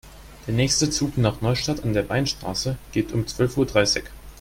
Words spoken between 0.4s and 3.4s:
Der nächste Zug nach Neustadt an der Weinstraße geht um